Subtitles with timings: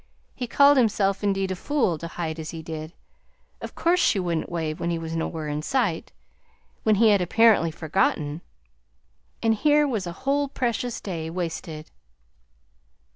[0.33, 2.93] He called himself, indeed, a fool, to hide as he did.
[3.61, 6.11] Of course she wouldn't wave when he was nowhere in sight
[6.81, 8.41] when he had apparently forgotten!
[9.43, 11.91] And here was a whole precious day wasted!